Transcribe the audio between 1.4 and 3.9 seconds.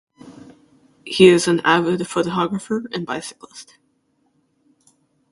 an avid photographer and bicyclist.